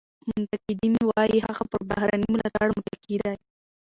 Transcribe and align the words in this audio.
منتقدین 0.31 0.95
وایي 1.09 1.39
هغه 1.47 1.63
پر 1.69 1.81
بهرني 1.89 2.27
ملاتړ 2.33 2.67
متکي 2.77 3.17
دی. 3.23 3.33